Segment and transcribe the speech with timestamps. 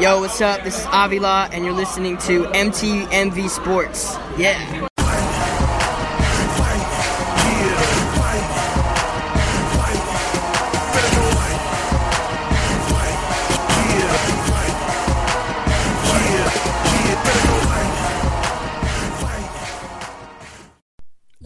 [0.00, 0.64] Yo, what's up?
[0.64, 4.16] This is Avila, and you're listening to MTMV Sports.
[4.38, 4.56] Yeah.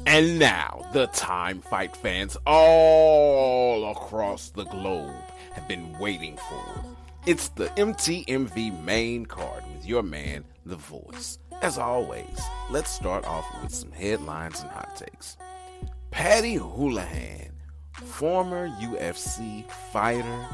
[0.07, 5.12] And now, the time fight fans all across the globe
[5.55, 6.93] have been waiting for.
[7.27, 11.39] It's the MTMV main card with your man, The Voice.
[11.62, 15.39] As always, let's start off with some headlines and hot takes.
[16.11, 17.53] Paddy Holohan,
[17.95, 20.46] former UFC fighter,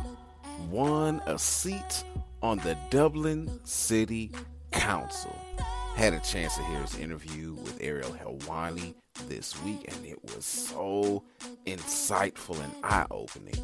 [0.70, 2.04] won a seat
[2.40, 4.30] on the Dublin City
[4.70, 5.36] Council.
[5.96, 8.94] Had a chance to hear his interview with Ariel Helwani
[9.26, 11.24] this week, and it was so
[11.66, 13.60] insightful and eye opening.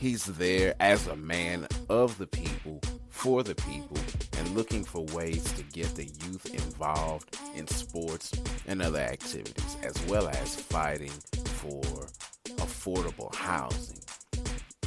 [0.00, 3.98] He's there as a man of the people, for the people,
[4.38, 8.32] and looking for ways to get the youth involved in sports
[8.66, 11.12] and other activities, as well as fighting
[11.44, 11.82] for
[12.56, 13.98] affordable housing.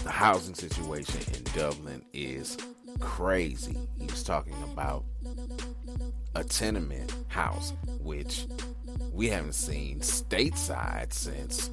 [0.03, 2.57] The housing situation in Dublin is
[2.99, 3.77] crazy.
[3.95, 5.05] He was talking about
[6.33, 8.47] a tenement house, which
[9.11, 11.69] we haven't seen stateside since,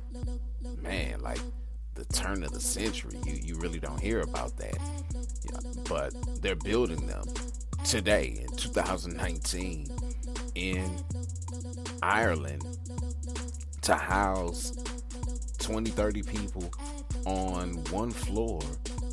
[0.82, 1.40] man, like
[2.00, 3.18] the turn of the century.
[3.26, 4.78] You you really don't hear about that.
[5.88, 7.24] But they're building them
[7.84, 9.88] today in 2019
[10.54, 10.90] in
[12.02, 12.64] Ireland
[13.82, 14.72] to house
[15.58, 16.70] 20 30 people
[17.26, 18.60] on one floor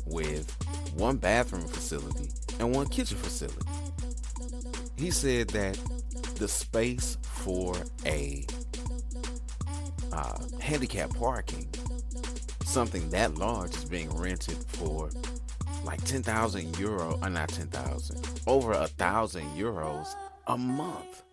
[0.06, 0.50] with
[0.94, 3.66] one bathroom facility and one kitchen facility.
[4.96, 5.78] He said that
[6.36, 7.74] the space for
[8.06, 8.46] a
[10.12, 11.57] uh, handicap parking,
[12.78, 15.10] something that large, is being rented for
[15.82, 20.06] like 10,000 euro, or uh, not 10,000, over a thousand euros
[20.46, 21.24] a month.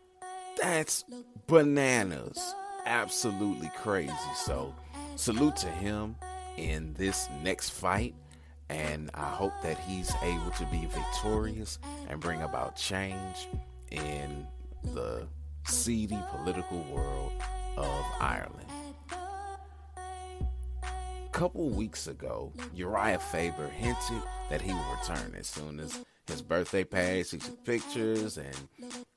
[0.59, 1.05] That's
[1.45, 2.55] bananas.
[2.87, 4.11] Absolutely crazy.
[4.33, 4.73] So,
[5.17, 6.15] salute to him
[6.57, 8.15] in this next fight.
[8.69, 11.77] And I hope that he's able to be victorious
[12.09, 13.47] and bring about change
[13.91, 14.47] in
[14.95, 15.27] the
[15.67, 17.33] seedy political world
[17.77, 18.65] of Ireland.
[21.35, 26.41] A couple weeks ago, Uriah Faber hinted that he would return as soon as his
[26.41, 27.33] birthday passed.
[27.33, 28.55] He took pictures and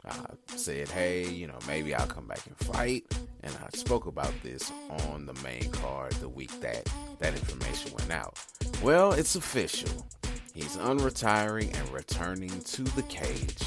[0.04, 3.04] uh, said, hey, you know, maybe I'll come back and fight.
[3.44, 4.72] And I spoke about this
[5.12, 8.36] on the main card the week that that information went out.
[8.82, 10.04] Well, it's official.
[10.52, 13.62] He's unretiring and returning to the cage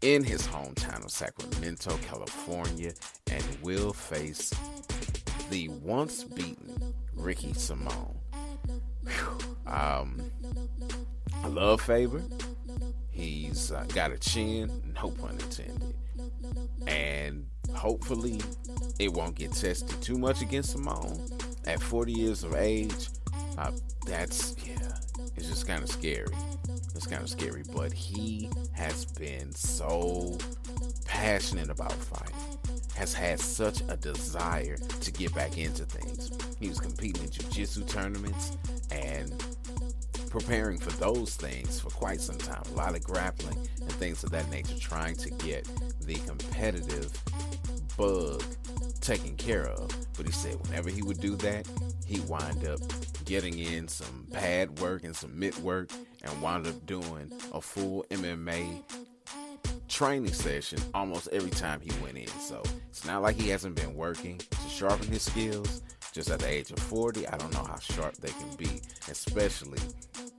[0.00, 2.94] in his hometown of Sacramento, California,
[3.30, 4.54] and will face
[5.50, 8.14] the once beaten Ricky Simón.
[9.66, 10.20] Um,
[11.42, 12.22] I love Faber.
[13.10, 14.70] He's uh, got a chin,
[15.00, 15.94] no pun intended.
[16.86, 18.40] And hopefully
[18.98, 21.30] it won't get tested too much against Simón.
[21.66, 23.08] At 40 years of age,
[23.56, 23.70] uh,
[24.06, 24.76] that's, yeah,
[25.36, 26.26] it's just kind of scary.
[26.94, 30.36] It's kind of scary, but he has been so
[31.04, 32.34] passionate about fighting,
[32.96, 36.30] has had such a desire to get back into things.
[36.60, 38.56] He was competing in jiu-jitsu tournaments
[38.90, 39.32] and
[40.30, 42.62] preparing for those things for quite some time.
[42.72, 45.68] A lot of grappling and things of that nature, trying to get
[46.00, 47.12] the competitive
[47.96, 48.42] bug
[49.00, 49.90] taken care of.
[50.16, 51.68] But he said whenever he would do that,
[52.06, 52.80] he wind up
[53.24, 55.90] getting in some pad work and some mitt work
[56.22, 58.82] and wound up doing a full MMA
[59.88, 62.26] training session almost every time he went in.
[62.26, 62.62] So
[62.94, 65.82] it's not like he hasn't been working to sharpen his skills.
[66.12, 69.80] Just at the age of 40, I don't know how sharp they can be, especially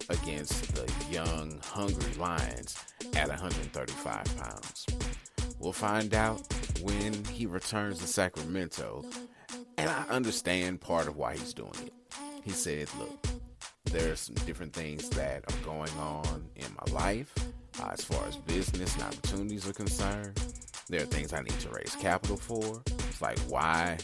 [0.07, 2.77] against the young, hungry Lions
[3.13, 4.85] at 135 pounds.
[5.59, 6.47] We'll find out
[6.81, 9.03] when he returns to Sacramento,
[9.77, 11.93] and I understand part of why he's doing it.
[12.41, 13.27] He said, Look,
[13.83, 17.33] there's some different things that are going on in my life
[17.81, 20.39] uh, as far as business and opportunities are concerned.
[20.87, 22.81] There are things I need to raise capital for.
[22.87, 23.97] It's like, why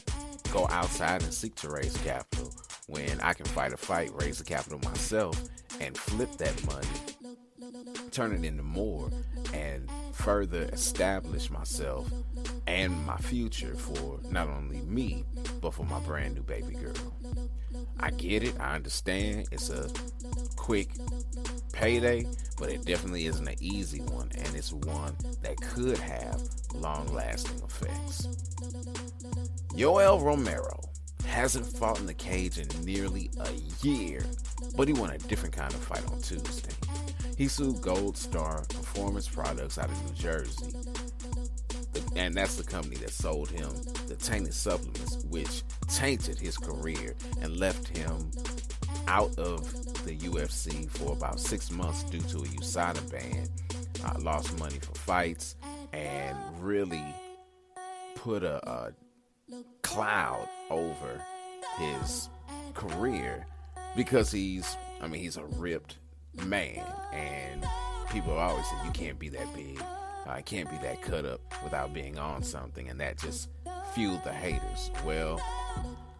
[0.51, 2.51] go outside and seek to raise capital
[2.87, 5.41] when I can fight a fight, raise the capital myself,
[5.79, 6.87] and flip that money,
[8.11, 9.09] turn it into more,
[9.53, 12.11] and further establish myself
[12.67, 15.23] and my future for not only me,
[15.61, 17.13] but for my brand new baby girl.
[17.99, 18.59] I get it.
[18.59, 19.47] I understand.
[19.51, 19.89] It's a
[20.71, 20.91] quick
[21.73, 22.25] payday,
[22.57, 26.41] but it definitely isn't an easy one, and it's one that could have
[26.73, 28.27] long lasting effects.
[29.75, 30.79] Yoel Romero,
[31.25, 33.51] hasn't fought in the cage in nearly a
[33.85, 34.23] year,
[34.77, 36.73] but he won a different kind of fight on Tuesday.
[37.37, 40.73] He sued Gold Star Performance Products out of New Jersey,
[42.15, 43.71] and that's the company that sold him
[44.07, 48.31] the tainted supplements, which tainted his career and left him
[49.07, 53.47] out of the UFC for about six months due to a USADA ban.
[54.03, 55.55] I lost money for fights
[55.93, 57.03] and really
[58.15, 58.93] put a, a
[59.81, 61.21] cloud over
[61.77, 62.29] his
[62.73, 63.45] career
[63.95, 65.97] because he's, I mean, he's a ripped
[66.45, 67.65] man, and
[68.11, 69.81] people always say you can't be that big,
[70.25, 73.49] I uh, can't be that cut up without being on something, and that just
[73.93, 74.91] fueled the haters.
[75.05, 75.41] Well,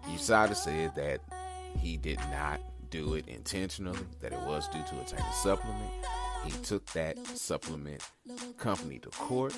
[0.10, 1.22] USADA said that
[1.80, 2.60] he did not
[2.92, 5.90] do it intentionally, that it was due to a tainted supplement.
[6.46, 8.04] He took that supplement
[8.58, 9.58] company to court.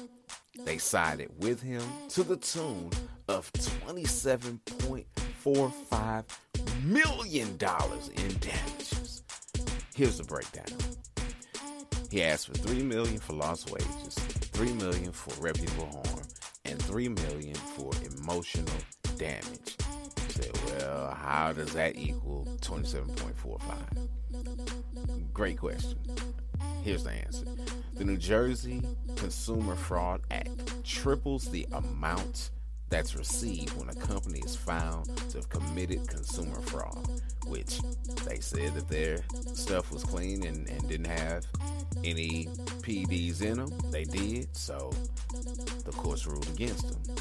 [0.64, 2.92] They sided with him to the tune
[3.28, 6.24] of $27.45
[6.84, 7.58] million in
[8.40, 9.24] damages.
[9.96, 10.66] Here's the breakdown.
[12.12, 14.14] He asked for three million for lost wages,
[14.54, 16.22] three million for reputable harm,
[16.66, 18.78] and three million for emotional
[19.18, 19.78] damage.
[20.94, 25.34] Well, how does that equal 27.45?
[25.34, 25.98] Great question.
[26.84, 27.46] Here's the answer.
[27.96, 28.84] The New Jersey
[29.16, 32.52] Consumer Fraud Act triples the amount
[32.94, 37.04] that's received when a company is found to have committed consumer fraud,
[37.48, 37.80] which
[38.24, 39.18] they said that their
[39.56, 41.44] stuff was clean and, and didn't have
[42.04, 42.46] any
[42.84, 43.72] PDs in them.
[43.90, 44.92] They did, so
[45.86, 47.18] the courts ruled against them.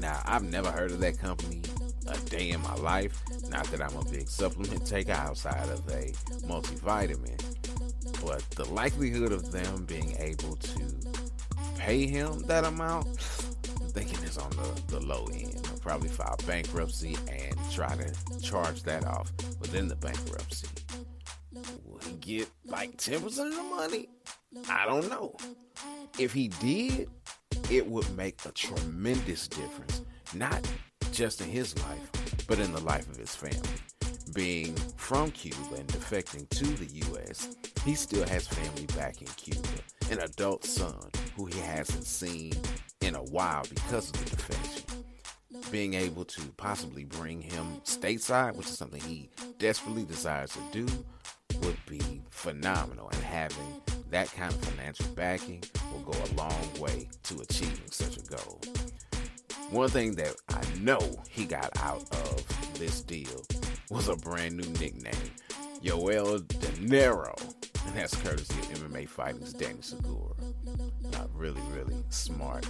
[0.00, 1.62] Now, I've never heard of that company
[2.08, 3.22] a day in my life.
[3.48, 6.10] Not that I'm a big supplement taker outside of a
[6.48, 7.40] multivitamin,
[8.24, 10.82] but the likelihood of them being able to
[11.80, 13.06] pay him that amount,
[13.90, 15.52] thinking is on the, the low end.
[15.64, 20.68] They'll probably file bankruptcy and try to charge that off within the bankruptcy.
[21.84, 24.08] Will he get like 10% of the money?
[24.68, 25.36] I don't know.
[26.18, 27.08] If he did,
[27.70, 30.02] it would make a tremendous difference,
[30.34, 30.68] not
[31.12, 33.68] just in his life, but in the life of his family.
[34.34, 39.68] Being from Cuba and defecting to the U.S., he still has family back in Cuba,
[40.10, 42.52] an adult son who he hasn't seen
[43.00, 44.84] in a while because of the defection.
[45.70, 51.04] Being able to possibly bring him stateside, which is something he desperately desires to do,
[51.62, 53.08] would be phenomenal.
[53.12, 53.80] And having
[54.10, 55.62] that kind of financial backing
[55.92, 58.60] will go a long way to achieving such a goal.
[59.70, 63.44] One thing that I know he got out of this deal
[63.88, 65.30] was a brand new nickname,
[65.82, 67.34] Yoel Dinero.
[67.86, 70.34] And that's courtesy of MMA Fighting's Danny Segura.
[71.40, 72.68] Really, really smart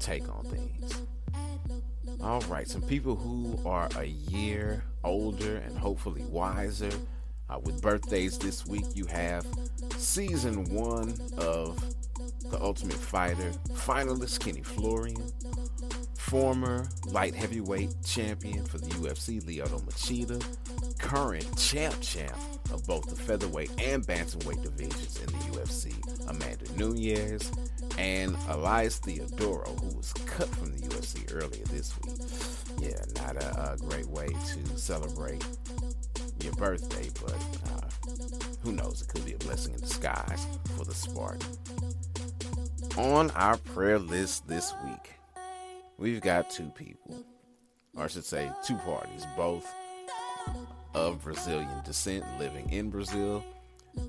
[0.00, 1.02] take on things.
[2.20, 6.90] All right, some people who are a year older and hopefully wiser.
[7.48, 9.46] Uh, with birthdays this week, you have
[9.96, 11.80] season one of
[12.50, 15.22] The Ultimate Fighter finalist Kenny Florian,
[16.18, 20.44] former light heavyweight champion for the UFC Lyoto Machida,
[20.98, 22.36] current champ champ
[22.72, 25.94] of both the featherweight and bantamweight divisions in the UFC,
[26.28, 27.50] Amanda Nunes,
[27.98, 32.14] and Elias Theodorou, who was cut from the UFC earlier this week.
[32.80, 35.44] Yeah, not a, a great way to celebrate
[36.40, 37.34] your birthday, but
[37.72, 38.14] uh,
[38.62, 39.02] who knows?
[39.02, 40.46] It could be a blessing in disguise
[40.76, 41.42] for the Spartan.
[42.96, 45.14] On our prayer list this week,
[45.98, 47.24] we've got two people,
[47.96, 49.66] or I should say, two parties, both
[50.94, 53.44] of Brazilian descent living in Brazil.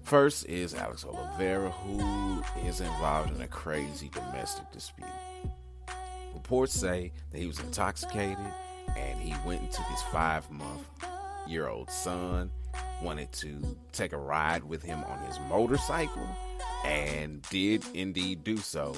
[0.03, 5.07] First is Alex Oliveira, who is involved in a crazy domestic dispute.
[6.33, 8.37] Reports say that he was intoxicated
[8.97, 10.87] and he went took his five month
[11.47, 12.51] year old son,
[13.01, 16.27] wanted to take a ride with him on his motorcycle,
[16.85, 18.95] and did indeed do so.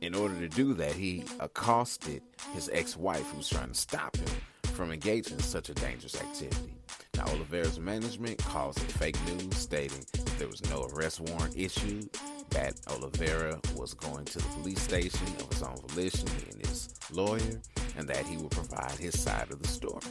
[0.00, 4.16] In order to do that, he accosted his ex wife, who was trying to stop
[4.16, 4.28] him
[4.74, 6.73] from engaging in such a dangerous activity.
[7.16, 10.04] Now, Oliveira's management calls it fake news, stating
[10.38, 12.10] there was no arrest warrant issued,
[12.50, 17.60] that Oliveira was going to the police station of his own volition, and his lawyer,
[17.96, 20.02] and that he would provide his side of the story.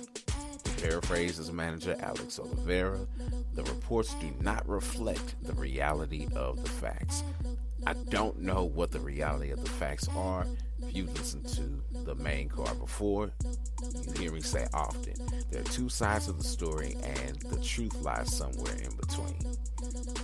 [0.63, 3.05] To paraphrase his manager, Alex Oliveira,
[3.53, 7.23] the reports do not reflect the reality of the facts.
[7.85, 10.47] I don't know what the reality of the facts are.
[10.93, 13.31] If you listened to the main car before,
[13.81, 15.15] you hear me say often
[15.49, 19.57] there are two sides of the story, and the truth lies somewhere in between.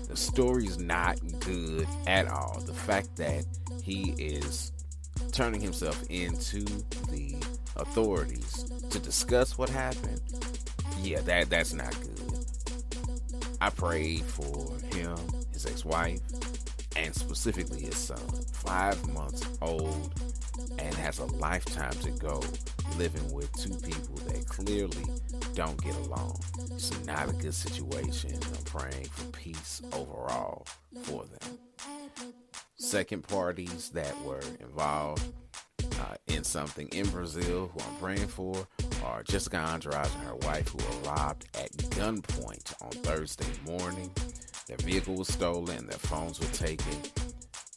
[0.08, 2.62] The story is not good at all.
[2.64, 3.46] The fact that
[3.82, 4.72] he is
[5.32, 6.64] turning himself into
[7.10, 7.44] the
[7.76, 10.22] authorities to discuss what happened,
[11.02, 12.46] yeah, that that's not good.
[13.60, 15.18] I prayed for him,
[15.52, 16.20] his ex-wife,
[16.96, 18.20] and specifically his son,
[18.52, 20.14] five months old,
[20.78, 22.42] and has a lifetime to go
[22.98, 25.04] living with two people that clearly
[25.54, 26.40] don't get along.
[26.72, 28.32] It's not a good situation.
[28.34, 30.66] I'm praying for peace overall
[31.04, 31.58] for them.
[32.76, 35.34] Second parties that were involved
[36.00, 38.68] uh, in something in Brazil who I'm praying for
[39.04, 44.12] are Jessica Andrade and her wife who were robbed at gunpoint on Thursday morning.
[44.68, 46.94] Their vehicle was stolen, their phones were taken.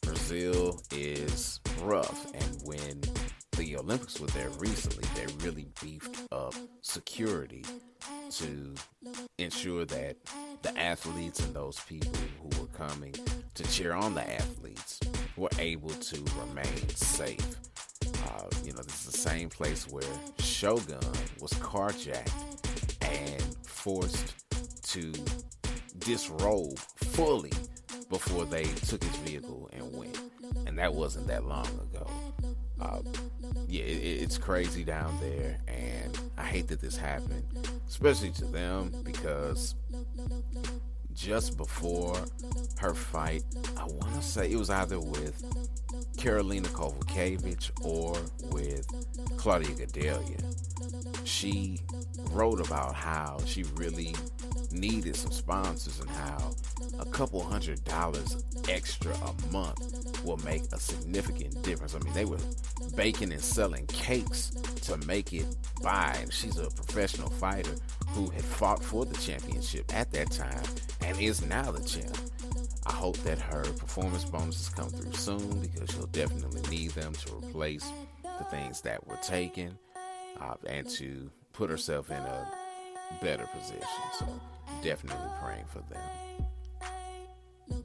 [0.03, 3.01] Brazil is rough, and when
[3.57, 7.65] the Olympics were there recently, they really beefed up security
[8.31, 8.73] to
[9.37, 10.17] ensure that
[10.61, 13.13] the athletes and those people who were coming
[13.53, 14.99] to cheer on the athletes
[15.37, 17.55] were able to remain safe.
[18.05, 20.03] Uh, you know, this is the same place where
[20.39, 20.99] Shogun
[21.39, 22.31] was carjacked
[23.01, 24.33] and forced
[24.83, 25.11] to
[25.99, 27.51] disrobe fully
[28.09, 29.82] before they took his vehicle and.
[30.73, 32.09] And that wasn't that long ago.
[32.81, 32.97] Uh,
[33.67, 37.43] yeah, it, it's crazy down there, and I hate that this happened,
[37.87, 39.75] especially to them because
[41.13, 42.17] just before
[42.79, 43.43] her fight,
[43.77, 45.43] I want to say it was either with
[46.17, 48.17] Karolina Kowalkiewicz or
[48.51, 48.87] with
[49.37, 51.23] Claudia Gadelha.
[51.23, 51.81] She
[52.31, 54.15] wrote about how she really
[54.71, 56.51] needed some sponsors and how
[56.99, 61.95] a couple hundred dollars extra a month will make a significant difference.
[61.95, 62.39] I mean, they were
[62.95, 64.49] baking and selling cakes
[64.83, 65.45] to make it
[65.81, 67.75] by, and she's a professional fighter
[68.09, 70.63] who had fought for the championship at that time
[71.01, 72.17] and is now the champ.
[72.85, 77.35] I hope that her performance bonuses come through soon because she'll definitely need them to
[77.35, 77.89] replace
[78.23, 79.77] the things that were taken
[80.41, 82.47] uh, and to put herself in a
[83.21, 83.87] better position.
[84.19, 84.27] So,
[84.83, 86.47] definitely praying for them.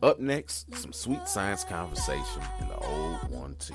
[0.02, 3.74] Up next, some sweet science conversation in the old one, too.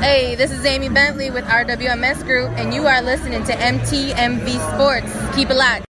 [0.00, 5.36] Hey, this is Amy Bentley with RWMS Group, and you are listening to MTMV Sports.
[5.36, 5.86] Keep it locked.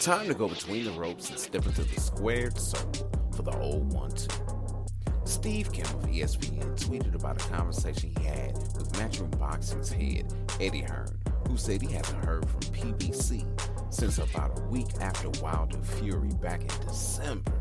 [0.00, 3.92] Time to go between the ropes and step into the squared circle for the old
[3.92, 4.28] one, too.
[5.24, 10.82] Steve Kim of ESPN tweeted about a conversation he had with Matchroom Boxing's head, Eddie
[10.82, 13.46] Hearn, who said he hasn't heard from PBC
[13.94, 17.52] since about a week after Wilder Fury back in December.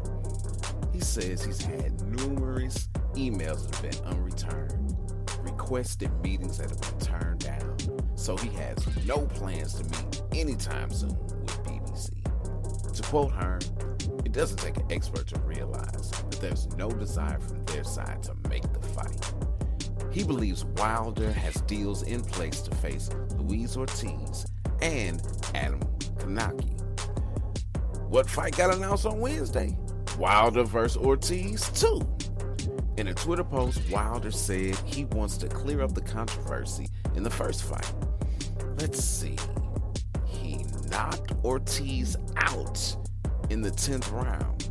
[0.91, 4.97] He says he's had numerous emails that have been unreturned,
[5.41, 7.77] requested meetings that have been turned down,
[8.15, 12.93] so he has no plans to meet anytime soon with PBC.
[12.93, 13.61] To quote Hearn,
[14.25, 18.35] it doesn't take an expert to realize that there's no desire from their side to
[18.49, 19.33] make the fight.
[20.11, 24.47] He believes Wilder has deals in place to face Luis Ortiz
[24.81, 25.21] and
[25.53, 25.79] Adam
[26.15, 26.79] Kownacki.
[28.09, 29.77] What fight got announced on Wednesday?
[30.17, 32.07] Wilder versus Ortiz, 2.
[32.97, 37.29] In a Twitter post, Wilder said he wants to clear up the controversy in the
[37.29, 37.91] first fight.
[38.77, 39.35] Let's see.
[40.27, 42.95] He knocked Ortiz out
[43.49, 44.69] in the 10th round.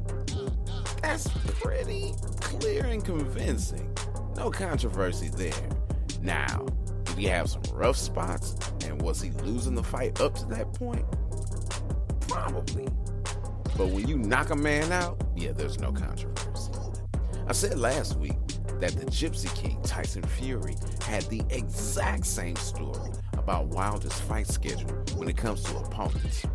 [1.03, 1.29] That's
[1.61, 3.93] pretty clear and convincing.
[4.37, 5.69] No controversy there.
[6.21, 6.65] Now,
[7.05, 8.55] did he have some rough spots?
[8.85, 11.05] And was he losing the fight up to that point?
[12.29, 12.89] Probably.
[13.77, 16.73] But when you knock a man out, yeah, there's no controversy.
[17.47, 18.39] I said last week
[18.81, 24.91] that the Gypsy King Tyson Fury had the exact same story about Wilder's fight schedule
[25.17, 26.47] when it comes to opponents.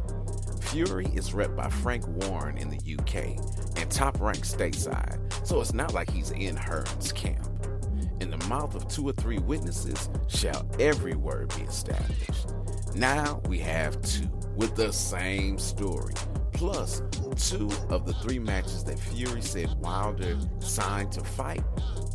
[0.62, 3.38] Fury is rep by Frank Warren in the UK
[3.78, 7.48] and top ranked stateside, so it's not like he's in Hearn's camp.
[8.20, 12.48] In the mouth of two or three witnesses shall every word be established.
[12.96, 16.14] Now we have two with the same story,
[16.52, 17.04] plus
[17.36, 21.64] two of the three matches that Fury said Wilder signed to fight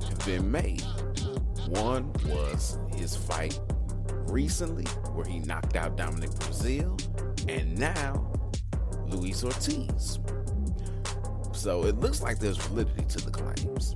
[0.08, 0.82] have been made.
[1.68, 3.58] One was his fight
[4.26, 7.00] recently, where he knocked out Dominic Breazeale,
[7.48, 8.32] and now
[9.06, 10.18] Luis Ortiz.
[11.52, 13.94] So it looks like there's validity to the claims.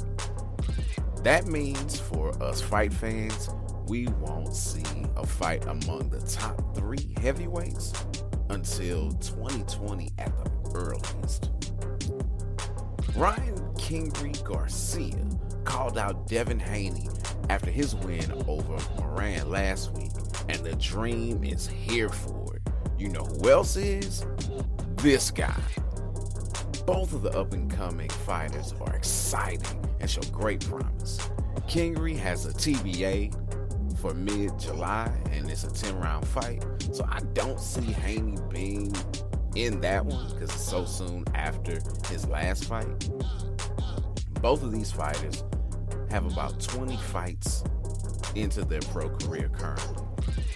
[1.24, 3.50] That means for us fight fans,
[3.88, 4.84] we won't see
[5.16, 7.92] a fight among the top three heavyweights
[8.50, 11.50] until 2020 at the earliest.
[13.14, 15.24] Ryan KingRy Garcia
[15.64, 17.08] called out Devin Haney
[17.48, 20.10] after his win over Moran last week,
[20.48, 22.62] and the dream is here for it.
[22.98, 24.26] You know who else is?
[24.96, 25.60] This guy.
[26.86, 31.18] Both of the up and coming fighters are exciting and show great promise.
[31.68, 33.45] KingRy has a TBA,
[34.06, 36.64] for mid July, and it's a 10 round fight.
[36.92, 38.94] So I don't see Haney being
[39.56, 43.10] in that one because it's so soon after his last fight.
[44.40, 45.42] Both of these fighters
[46.10, 47.64] have about 20 fights
[48.34, 50.04] into their pro career currently.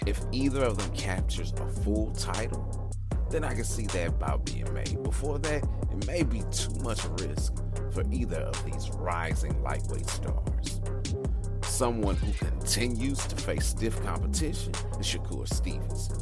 [0.05, 2.93] If either of them captures a full title,
[3.29, 5.03] then I can see that bout being made.
[5.03, 7.53] Before that, it may be too much risk
[7.91, 10.81] for either of these rising lightweight stars.
[11.71, 16.17] Someone who continues to face stiff competition is Shakur Stevenson.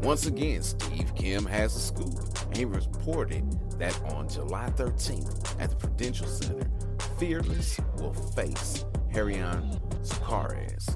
[0.00, 2.14] Once again, Steve Kim has a scoop,
[2.54, 3.44] he reported
[3.78, 6.68] that on July 13th at the Prudential Center,
[7.18, 10.86] Fearless will face Rorion Suarez.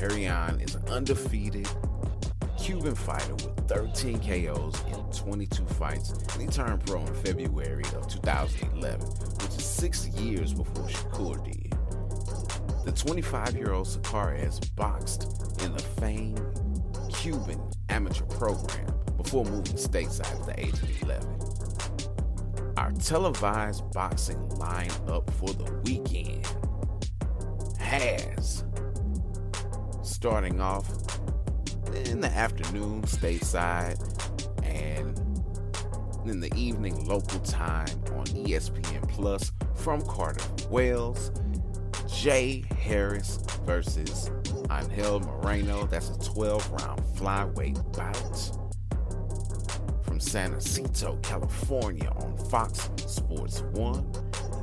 [0.00, 1.68] Rorion is an undefeated
[2.58, 8.08] Cuban fighter with 13 KOs in 22 fights, and he turned pro in February of
[8.08, 11.71] 2011, which is six years before Shakur did.
[12.84, 15.22] The 25 year old Suarez boxed
[15.62, 16.42] in the famed
[17.12, 21.28] Cuban amateur program before moving stateside at the age of 11.
[22.76, 26.46] Our televised boxing lineup for the weekend
[27.78, 28.64] has
[30.02, 30.88] starting off
[32.06, 33.98] in the afternoon stateside
[34.64, 35.18] and
[36.28, 41.30] in the evening local time on ESPN Plus from Cardiff, Wales.
[42.14, 44.30] Jay Harris versus
[44.70, 45.86] Angel Moreno.
[45.86, 48.58] That's a 12 round flyweight bout.
[50.04, 54.12] From San Jacinto, California on Fox Sports 1,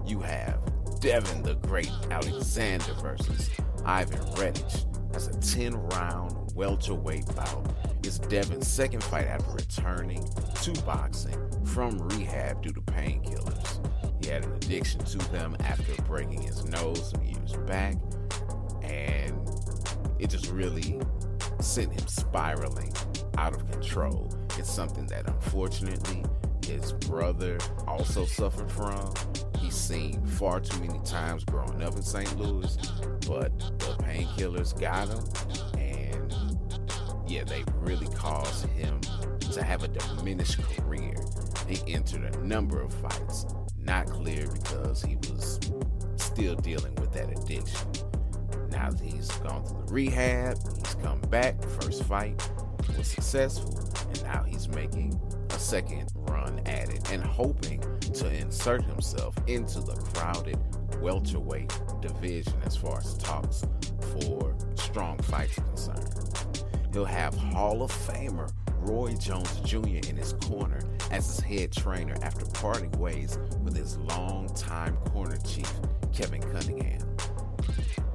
[0.06, 0.62] you have
[1.00, 3.50] Devin the Great Alexander versus
[3.86, 5.12] Ivan Redkach.
[5.12, 7.74] That's a 10 round welterweight bout.
[8.04, 10.28] It's Devin's second fight after returning
[10.62, 13.80] to boxing from rehab due to painkillers.
[14.22, 17.96] He had an addiction to them after breaking his nose some years back,
[18.84, 19.39] and
[20.20, 21.00] it just really
[21.62, 22.92] sent him spiraling
[23.38, 24.30] out of control.
[24.58, 26.25] It's something that unfortunately
[26.66, 29.13] his brother also suffered from.
[29.58, 32.38] He's seen far too many times growing up in St.
[32.38, 32.75] Louis,
[33.26, 35.24] but the painkillers got him,
[37.30, 39.00] yeah, they really caused him
[39.52, 41.13] to have a diminished career.
[41.68, 43.46] He entered a number of fights,
[43.78, 45.60] not clear because he was
[46.15, 47.88] still dealing with that addiction.
[48.72, 51.62] Now that he's gone through the rehab, he's come back.
[51.82, 52.50] First fight
[52.98, 53.78] was successful,
[54.10, 55.20] and now he's making
[55.52, 57.82] a second run at it and hoping
[58.13, 60.58] to insert himself into the crowded
[61.00, 63.63] welterweight division as far as talks
[64.13, 66.48] for strong fights are concerned.
[66.93, 70.08] He'll have Hall of Famer Roy Jones Jr.
[70.10, 70.80] in his corner
[71.12, 75.71] as his head trainer after parting ways with his longtime corner chief,
[76.13, 77.02] Kevin Cunningham.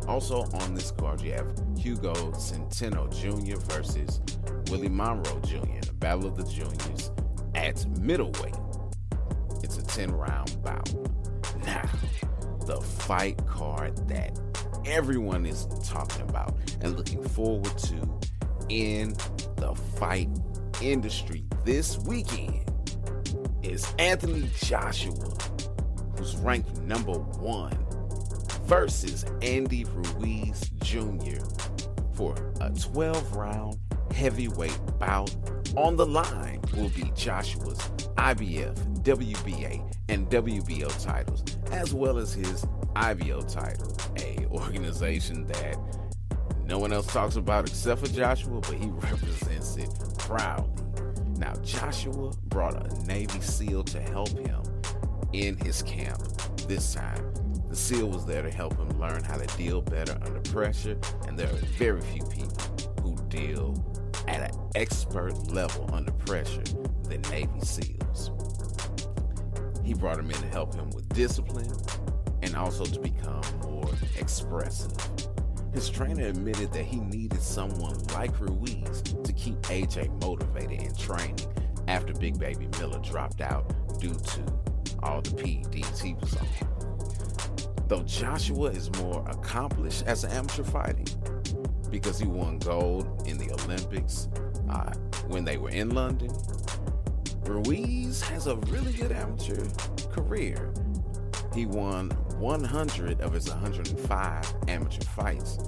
[0.09, 3.59] Also on this card, you have Hugo Centeno Jr.
[3.73, 4.21] versus
[4.71, 5.81] Willie Monroe Jr.
[5.87, 7.11] the Battle of the Juniors
[7.55, 8.57] at middleweight.
[9.63, 10.93] It's a 10 round bout.
[11.65, 11.89] Now,
[12.67, 14.39] the fight card that
[14.85, 18.21] everyone is talking about and looking forward to
[18.69, 19.15] in
[19.57, 20.29] the fight
[20.81, 22.61] industry this weekend
[23.63, 25.37] is Anthony Joshua,
[26.17, 27.77] who's ranked number one,
[28.65, 31.45] versus Andy Ruiz Jr.
[32.15, 33.79] for a 12 round
[34.13, 35.35] heavyweight bout.
[35.77, 37.79] On the line will be Joshua's
[38.17, 45.77] IBF, WBA, and WBO titles, as well as his IBO title, a organization that
[46.67, 50.85] no one else talks about except for Joshua, but he represents it proudly.
[51.37, 54.63] Now, Joshua brought a Navy SEAL to help him
[55.33, 56.23] in his camp
[56.67, 57.33] this time.
[57.69, 60.97] The SEAL was there to help him learn how to deal better under pressure,
[61.27, 62.57] and there are very few people
[63.03, 63.75] who deal
[64.29, 66.63] at an expert level under pressure
[67.09, 68.31] than Navy SEALs.
[69.85, 71.73] He brought him in to help him with discipline
[72.43, 74.93] and also to become more expressive.
[75.75, 81.41] His trainer admitted that he needed someone like Ruiz to keep AJ motivated in training
[81.89, 84.41] after Big Baby Miller dropped out due to
[85.03, 86.47] all the PEDs he was on.
[87.89, 91.09] Though Joshua is more accomplished as an amateur fighting
[91.91, 94.29] because he won gold in the Olympics
[94.71, 94.93] uh,
[95.27, 96.31] when they were in London,
[97.47, 99.67] Ruiz has a really good amateur
[100.13, 100.73] career.
[101.53, 102.11] He won
[102.45, 105.59] 100 of his 105 amateur fights,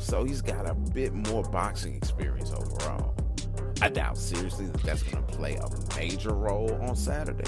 [0.00, 3.14] so he's got a bit more boxing experience overall.
[3.82, 7.44] I doubt seriously that that's going to play a major role on Saturday,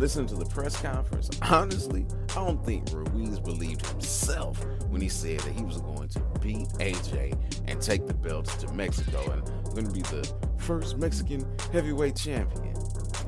[0.00, 1.28] Listen to the press conference.
[1.42, 6.20] Honestly, I don't think Ruiz believed himself when he said that he was going to
[6.40, 11.44] beat AJ and take the belts to Mexico and going to be the first Mexican
[11.72, 12.74] heavyweight champion.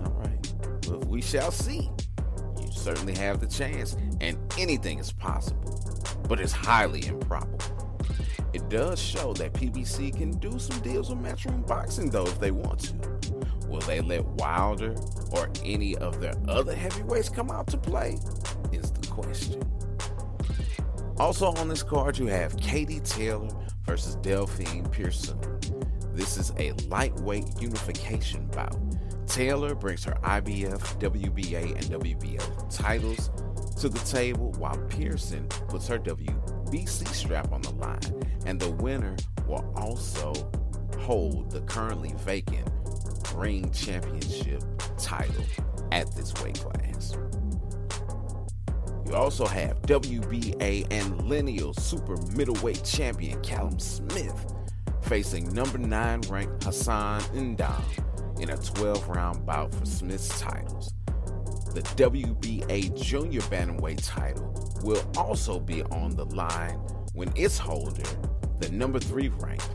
[0.04, 0.54] All right,
[0.88, 1.90] well, we shall see.
[2.58, 5.78] You certainly have the chance, and anything is possible,
[6.28, 7.58] but it's highly improbable.
[8.52, 12.50] It does show that PBC can do some deals with Matchroom Boxing, though, if they
[12.50, 12.94] want to.
[13.66, 14.94] Will they let Wilder
[15.30, 18.18] or any of their other heavyweights come out to play?
[18.70, 19.62] Is the question.
[21.18, 23.48] Also on this card, you have Katie Taylor
[23.84, 25.40] versus Delphine Persoon.
[26.12, 28.76] This is a lightweight unification bout.
[29.26, 33.30] Taylor brings her IBF, WBA, and WBO titles
[33.76, 39.16] to the table, while Persoon puts her WBC strap on the line, and the winner
[39.46, 40.32] will also
[40.98, 42.68] hold the currently vacant
[43.34, 44.62] ring championship
[44.98, 45.44] title
[45.90, 47.16] at this weight class.
[49.06, 54.54] You also have WBA and lineal super middleweight champion Callum Smith
[55.02, 60.94] facing number 9 ranked Hassan N'Dam in a 12 round bout for Smith's titles.
[61.74, 66.78] The WBA junior bantamweight title will also be on the line
[67.14, 68.02] when its holder,
[68.58, 69.70] the number 3 ranked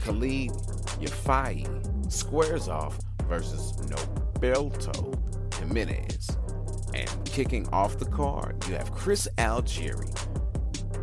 [0.00, 0.52] Khalid
[1.00, 5.14] Yafai squares off versus Norbelto
[5.58, 6.36] Jimenez.
[6.94, 10.10] And kicking off the card, you have Chris Algieri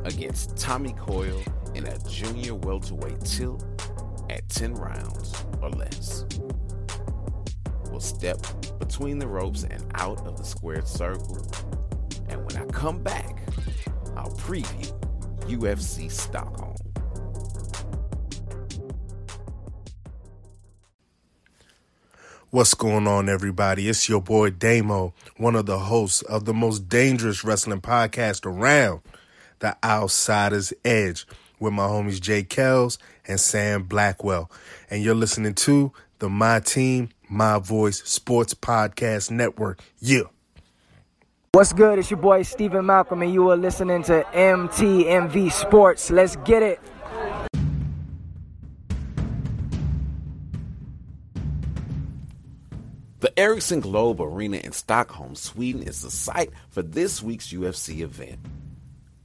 [0.05, 1.43] against Tommy Coyle
[1.75, 3.63] in a junior welterweight tilt
[4.31, 6.25] at 10 rounds or less.
[8.01, 8.39] Step
[8.79, 11.37] between the ropes and out of the squared circle.
[12.29, 13.43] And when I come back,
[14.17, 14.91] I'll preview
[15.41, 16.75] UFC Stockholm.
[22.49, 23.87] What's going on, everybody?
[23.87, 29.01] It's your boy Damo, one of the hosts of the most dangerous wrestling podcast around,
[29.59, 31.27] The Outsider's Edge,
[31.59, 34.49] with my homies Jay Kells and Sam Blackwell.
[34.89, 39.79] And you're listening to the My Team, My Voice Sports Podcast Network.
[39.99, 40.23] Yeah.
[41.53, 41.97] What's good?
[41.97, 46.11] It's your boy Stephen Malcolm, and you are listening to MTMV Sports.
[46.11, 46.81] Let's get it.
[53.21, 58.39] The Ericsson Globe Arena in Stockholm, Sweden is the site for this week's UFC event.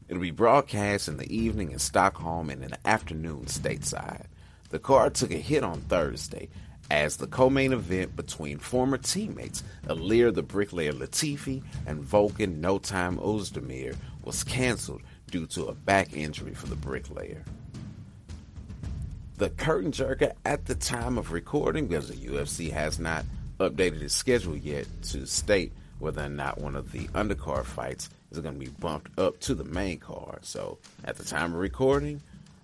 [0.09, 4.27] It'll be broadcast in the evening in Stockholm and in the afternoon stateside.
[4.71, 6.49] The card took a hit on Thursday
[6.91, 13.19] as the co-main event between former teammates Ilir the Bricklayer Latifi and Volkan No Time
[13.19, 17.43] Ozdemir was canceled due to a back injury for the Bricklayer.
[19.39, 23.25] The curtain jerker at the time of recording, because the UFC has not
[23.61, 28.39] updated its schedule yet to state whether or not one of the undercard fights is
[28.39, 30.45] going to be bumped up to the main card.
[30.45, 32.21] So at the time of recording,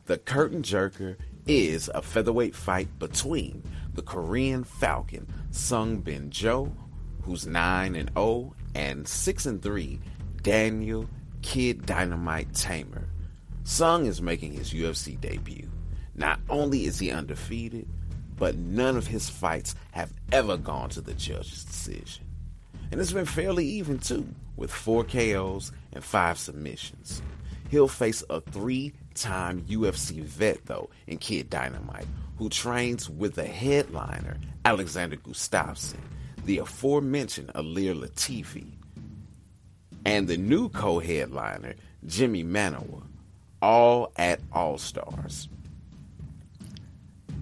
[0.07, 3.63] the curtain jerker is a featherweight fight between
[3.95, 6.73] the Korean Falcon Sung Bin Jo,
[7.23, 10.01] who's 9 and 0 and 6 and 3,
[10.43, 11.09] Daniel
[11.43, 13.05] Kid Dynamite Teymur.
[13.65, 15.71] Sung is making his UFC debut.
[16.15, 17.89] Not only is he undefeated,
[18.37, 22.25] but none of his fights have ever gone to the judge's decision.
[22.91, 24.27] And it's been fairly even too,
[24.57, 27.23] with four KOs and five submissions.
[27.71, 32.07] He'll face a three time UFC vet, though, in Kid Dynamite,
[32.39, 36.01] who trains with the headliner, Alexander Gustafsson,
[36.45, 38.67] the aforementioned Ilir Latifi,
[40.05, 41.75] and the new co headliner,
[42.07, 43.03] Jimmy Manuwa,
[43.61, 45.49] all at All Stars.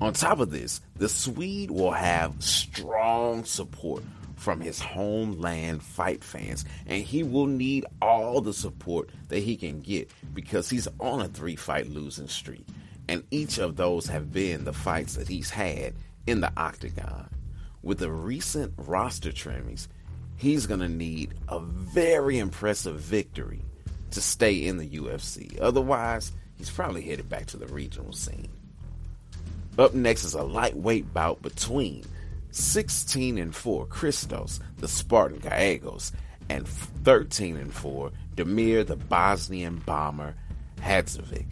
[0.00, 4.02] On top of this, the Swede will have strong support
[4.40, 9.80] from his homeland fight fans, and he will need all the support that he can
[9.80, 12.66] get because he's on a three fight losing streak,
[13.06, 15.92] and each of those have been the fights that he's had
[16.26, 17.28] in the octagon.
[17.82, 19.88] With the recent roster trimmings,
[20.38, 23.62] he's going to need a very impressive victory
[24.12, 25.60] to stay in the UFC.
[25.60, 28.48] Otherwise, he's probably headed back to the regional scene.
[29.78, 32.04] Up next is a lightweight bout between
[32.52, 36.12] 16 and 4 Christos, the Spartan Giagos,
[36.48, 40.34] and 13 and 4 Demir, the Bosnian bomber
[40.78, 41.46] Hadzovic.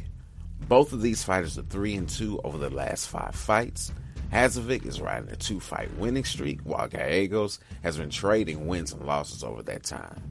[0.69, 3.93] Both of these fighters are 3 and 2 over the last 5 fights.
[4.33, 9.07] Hadzovic is riding a two fight winning streak, while Giagos has been trading wins and
[9.07, 10.23] losses over that time.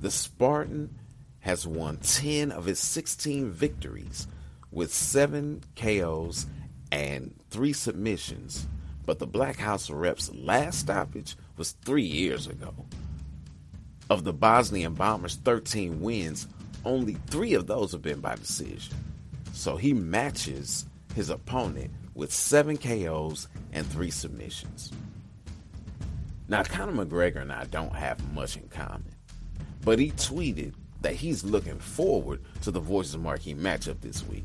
[0.00, 0.94] The Spartan
[1.40, 4.26] has won 10 of his 16 victories
[4.70, 6.46] with 7 KOs
[6.92, 8.66] and three submissions,
[9.06, 12.74] but the Black House of Reps' last stoppage was three years ago.
[14.08, 16.48] Of the Bosnian Bombers' 13 wins,
[16.84, 18.96] only three of those have been by decision.
[19.52, 24.92] So he matches his opponent with seven KOs and three submissions.
[26.48, 29.14] Now, Conor McGregor and I don't have much in common,
[29.84, 34.44] but he tweeted that he's looking forward to the Voices Marquee matchup this week.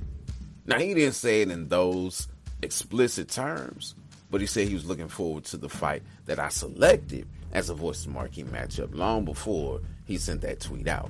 [0.66, 2.28] Now, he didn't say it in those
[2.62, 3.96] explicit terms,
[4.36, 7.74] but he said he was looking forward to the fight that I selected as a
[7.74, 11.10] Voices Marquee matchup long before he sent that tweet out.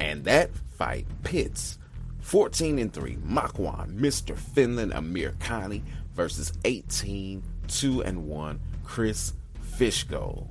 [0.00, 1.78] And that fight pits
[2.22, 4.36] 14 and 3 Makwan, Mr.
[4.36, 9.34] Finland, Amirkhani versus 18 2 and 1 Chris
[9.76, 10.48] Fishgold.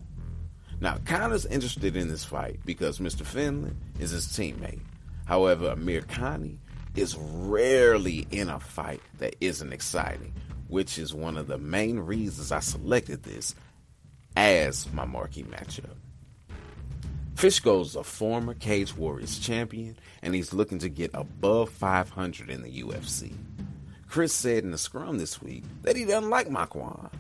[0.80, 3.26] Now, Conor's interested in this fight because Mr.
[3.26, 4.80] Finland is his teammate.
[5.26, 6.60] However, Amirkhani
[6.96, 10.34] is rarely in a fight that isn't exciting,
[10.74, 13.54] which is one of the main reasons I selected this
[14.36, 15.96] as my marquee matchup.
[17.36, 22.82] Fishgold's a former Cage Warriors champion, and he's looking to get above 500 in the
[22.82, 23.34] UFC.
[24.08, 27.12] Chris said in the scrum this week that he doesn't like Makwan.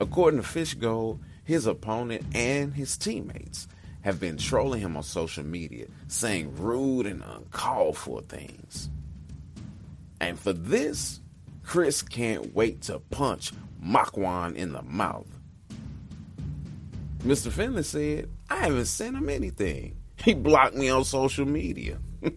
[0.00, 3.68] According to Fishgold, his opponent and his teammates
[4.00, 8.88] have been trolling him on social media, saying rude and uncalled for things.
[10.18, 11.20] And for this,
[11.70, 15.28] Chris can't wait to punch Makwan in the mouth.
[17.20, 17.48] Mr.
[17.52, 19.94] Finley said, I haven't sent him anything.
[20.16, 21.98] He blocked me on social media.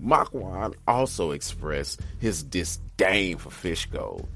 [0.00, 4.28] Makwan also expressed his disdain for Fishgold.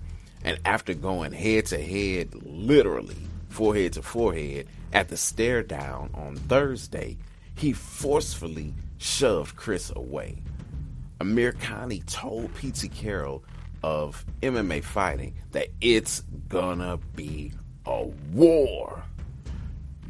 [0.43, 6.35] And after going head to head, literally forehead to forehead, at the stare down on
[6.35, 7.17] Thursday,
[7.55, 10.43] he forcefully shoved Chris away.
[11.25, 13.45] Amirkhani told Pete Carroll
[13.83, 17.53] of MMA fighting that it's gonna be
[17.87, 19.03] a war.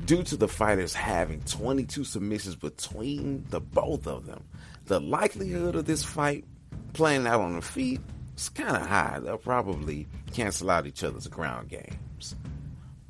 [0.04, 4.44] Due to the fighters having 22 submissions between the both of them,
[4.86, 6.44] the likelihood of this fight
[6.92, 8.00] playing out on the feet
[8.36, 9.18] is kind of high.
[9.22, 12.36] They'll probably cancel out each other's ground games.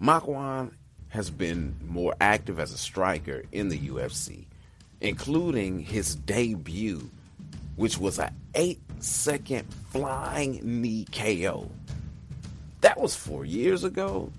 [0.01, 0.73] Makwan
[1.09, 4.47] has been more active as a striker in the UFC,
[5.01, 7.11] including his debut,
[7.77, 11.71] which was an eight second flying knee KO.
[12.81, 14.31] That was four years ago,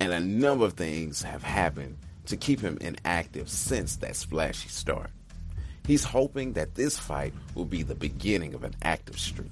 [0.00, 5.10] and a number of things have happened to keep him inactive since that splashy start.
[5.86, 9.50] He's hoping that this fight will be the beginning of an active streak.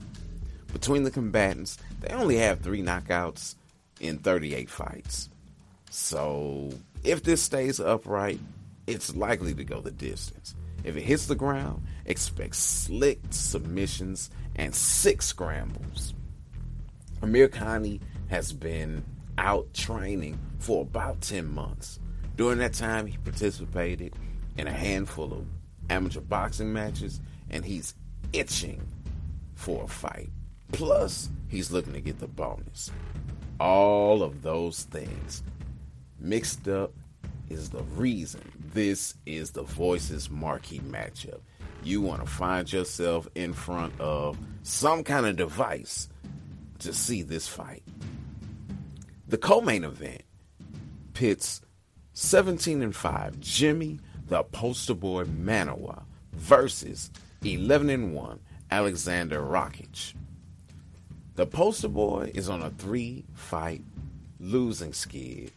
[0.72, 3.56] Between the combatants, they only have three knockouts
[4.00, 5.28] in 38 fights.
[5.90, 6.70] So,
[7.02, 8.38] if this stays upright,
[8.86, 10.54] it's likely to go the distance.
[10.90, 16.14] If it hits the ground, expect slick submissions and six scrambles.
[17.22, 19.04] Amir Amirkhani has been
[19.38, 22.00] out training for about 10 months.
[22.36, 24.16] During that time, he participated
[24.58, 25.46] in a handful of
[25.88, 27.94] amateur boxing matches, and he's
[28.32, 28.84] itching
[29.54, 30.30] for a fight.
[30.72, 32.90] Plus, he's looking to get the bonus.
[33.60, 35.44] All of those things
[36.18, 36.92] mixed up
[37.48, 41.40] is the reason this is the Voices marquee matchup.
[41.82, 46.08] You want to find yourself in front of some kind of device
[46.80, 47.82] to see this fight.
[49.28, 50.22] The co-main event
[51.14, 51.60] pits
[52.14, 57.10] 17 and 5 Jimmy the poster boy Manuwa versus
[57.44, 60.14] 11 and 1 Alexander Rakic.
[61.34, 63.82] The poster boy is on a three fight
[64.38, 65.50] losing skid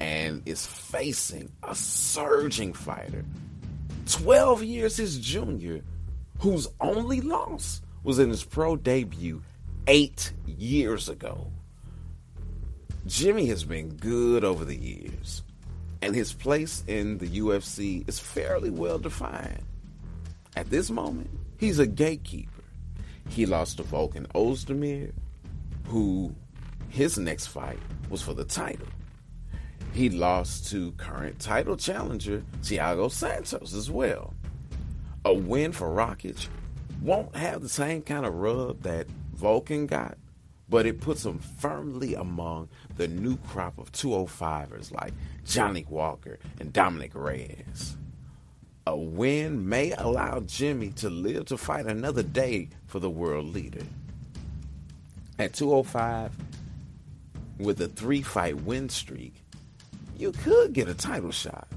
[0.00, 3.24] and is facing a surging fighter,
[4.06, 5.82] 12 years his junior,
[6.38, 9.42] whose only loss was in his pro debut
[9.86, 11.50] eight years ago.
[13.06, 15.42] Jimmy has been good over the years,
[16.02, 19.62] and his place in the UFC is fairly well defined.
[20.56, 22.50] At this moment, he's a gatekeeper.
[23.28, 25.12] He lost to Volkan Ozdemir,
[25.86, 26.34] who
[26.88, 27.78] his next fight
[28.08, 28.86] was for the title.
[29.96, 34.34] He lost to current title challenger Thiago Santos as well.
[35.24, 36.48] A win for Rakic
[37.00, 40.18] won't have the same kind of rub that Volkan got,
[40.68, 45.14] but it puts him firmly among the new crop of 205ers like
[45.46, 47.96] Johnny Walker and Dominick Reyes.
[48.86, 53.86] A win may allow Jimmy to live to fight another day for the world leader.
[55.38, 56.32] At 205,
[57.56, 59.45] with a three fight win streak,
[60.18, 61.68] you could get a title shot.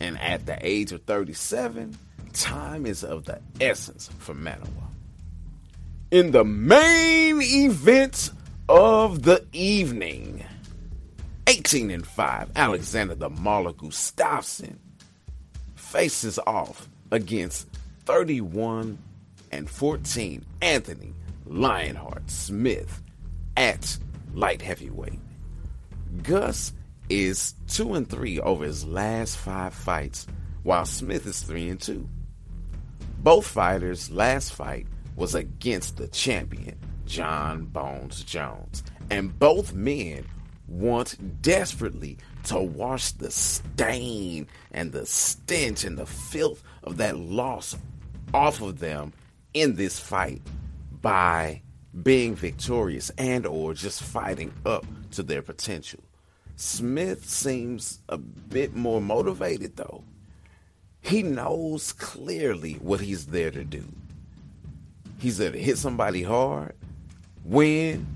[0.00, 1.96] And at the age of 37,
[2.32, 4.86] time is of the essence for Manuwa
[6.10, 8.30] in the main event
[8.68, 10.44] of the evening.
[11.48, 14.76] 18 and 5, Alexander the Mauler Gustafsson
[15.74, 17.68] faces off against
[18.04, 18.98] 31
[19.52, 21.12] and 14, Anthony
[21.46, 23.02] Lionheart Smith
[23.56, 23.98] at
[24.34, 25.20] light heavyweight.
[26.22, 26.72] Gus
[27.08, 30.26] is 2 and 3 over his last 5 fights
[30.62, 32.08] while Smith is 3 and 2.
[33.18, 40.26] Both fighters' last fight was against the champion John Bones Jones, and both men
[40.68, 47.76] want desperately to wash the stain and the stench and the filth of that loss
[48.34, 49.12] off of them
[49.54, 50.42] in this fight
[51.00, 51.62] by
[52.02, 56.00] being victorious and or just fighting up to their potential.
[56.56, 60.02] Smith seems a bit more motivated though.
[61.02, 63.84] He knows clearly what he's there to do.
[65.18, 66.74] He's there to hit somebody hard,
[67.44, 68.06] win,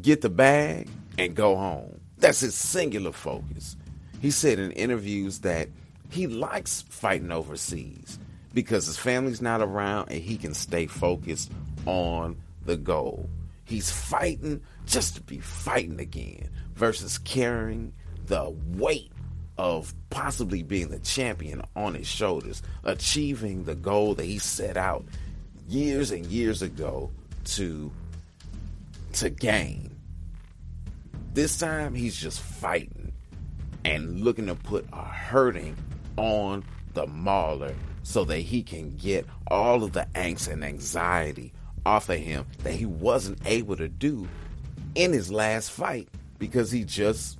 [0.00, 2.00] get the bag, and go home.
[2.16, 3.76] That's his singular focus.
[4.20, 5.68] He said in interviews that
[6.10, 8.18] he likes fighting overseas
[8.54, 11.52] because his family's not around and he can stay focused
[11.86, 13.28] on the goal.
[13.64, 17.92] He's fighting just to be fighting again versus carrying
[18.24, 19.12] the weight
[19.58, 25.04] of possibly being the champion on his shoulders, achieving the goal that he set out
[25.68, 27.10] years and years ago
[27.44, 27.92] to
[29.12, 29.94] to gain.
[31.34, 33.12] This time he's just fighting
[33.84, 35.76] and looking to put a hurting
[36.16, 36.64] on
[36.94, 41.52] the mauler so that he can get all of the angst and anxiety
[41.84, 44.26] off of him that he wasn't able to do
[44.94, 46.08] in his last fight
[46.40, 47.38] because he just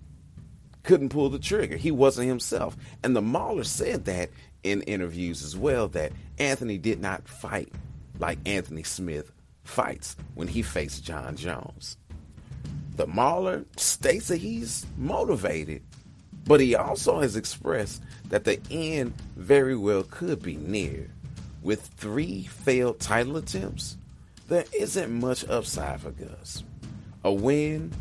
[0.85, 1.77] couldn't pull the trigger.
[1.77, 2.77] He wasn't himself.
[3.03, 4.31] And the Mauler said that
[4.63, 7.73] in interviews as well that Anthony did not fight
[8.21, 9.33] like Anthony Smith
[9.65, 11.97] fights when he faced Jon Jones.
[12.97, 15.83] The Mauler states that he's motivated,
[16.45, 21.11] but he also has expressed that the end very well could be near.
[21.63, 23.97] With three failed title attempts,
[24.49, 26.65] there isn't much upside for Gus.
[27.23, 27.93] A win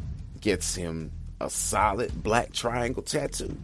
[0.42, 3.58] gets him a solid black triangle tattoo,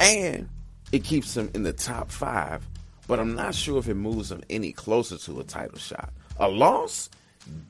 [0.00, 0.48] and
[0.92, 2.66] it keeps him in the top five,
[3.06, 6.12] but I'm not sure if it moves him any closer to a title shot.
[6.38, 7.10] A loss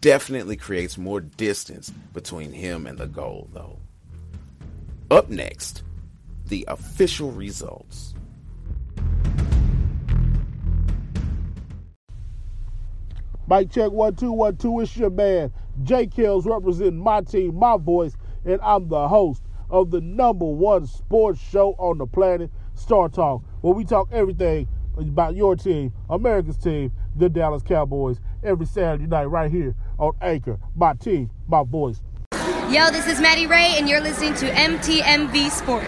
[0.01, 3.79] definitely creates more distance between him and the goal, though.
[5.11, 5.83] Up next,
[6.47, 8.15] the official results.
[13.47, 14.81] Mike check one two one two.
[14.81, 15.51] It's your man
[15.83, 20.87] J Kills representing my team, my voice, and I'm the host of the number one
[20.87, 26.57] sports show on the planet, Star Talk, where we talk everything about your team, America's
[26.57, 30.59] team, the Dallas Cowboys, every Saturday night right here on Anchor.
[30.75, 32.01] My team, my voice.
[32.71, 35.87] Yo, this is Maddie Ray, and you're listening to MTMV Sports.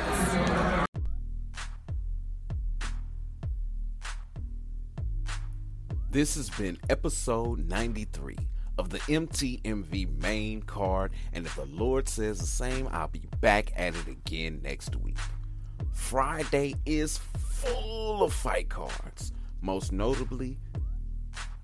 [6.10, 8.36] This has been episode 93
[8.80, 13.72] of the MTMV main card, and if the Lord says the same, I'll be back
[13.76, 15.18] at it again next week.
[15.92, 20.58] Friday is full of fight cards, most notably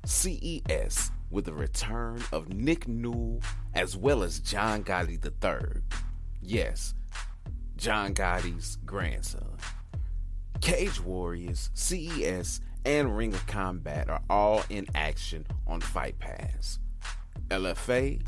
[0.04, 3.40] CES with the return of Nick Newell
[3.72, 5.80] as well as John Gotti III.
[6.42, 6.92] Yes,
[7.78, 9.56] John Gotti's grandson.
[10.60, 16.78] Cage Warriors, CES, and Ring of Combat are all in action on Fight Pass.
[17.50, 18.20] LFA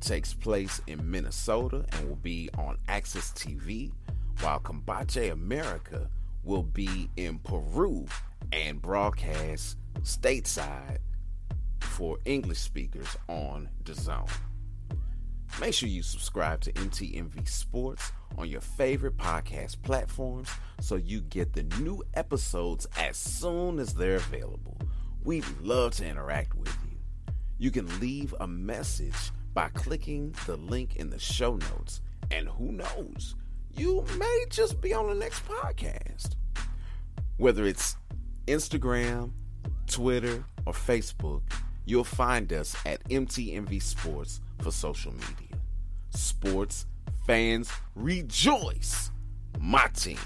[0.00, 3.92] takes place in Minnesota and will be on AXS TV,
[4.40, 6.08] while Combate America
[6.44, 8.06] will be in Peru
[8.52, 10.98] and broadcast stateside
[11.80, 14.28] for English speakers on DAZN.
[15.60, 20.48] Make sure you subscribe to MTMV Sports on your favorite podcast platforms
[20.80, 24.78] so you get the new episodes as soon as they're available.
[25.24, 26.81] We'd love to interact with you.
[27.62, 32.00] You can leave a message by clicking the link in the show notes,
[32.32, 33.36] and who knows,
[33.76, 36.34] you may just be on the next podcast.
[37.36, 37.96] Whether it's
[38.48, 39.30] Instagram,
[39.86, 41.42] Twitter, or Facebook,
[41.84, 45.56] you'll find us at MTMV Sports for social media.
[46.10, 46.86] Sports
[47.28, 49.12] fans rejoice!
[49.60, 50.18] My team,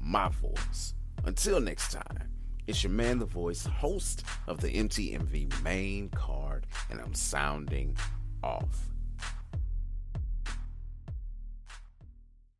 [0.00, 0.94] my voice.
[1.24, 2.28] Until next time,
[2.68, 7.96] it's your man, the voice, host of the MTMV main card, and I'm sounding
[8.42, 8.90] off.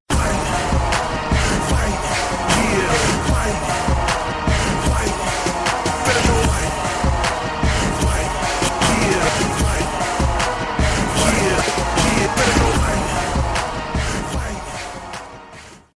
[0.09, 0.29] Fight,
[2.57, 2.93] yeah,
[3.29, 4.08] fight.